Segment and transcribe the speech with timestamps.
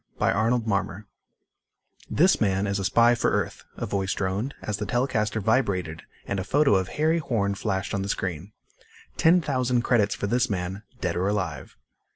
[0.17, 1.05] By Arnold Marmor
[2.09, 6.39] "This man is a spy for Earth," a voice droned, as the telecaster vibrated and
[6.39, 8.51] a photo of Harry Horn flashed on the screen.
[9.15, 11.77] "Ten thousand credits for this man, dead or alive.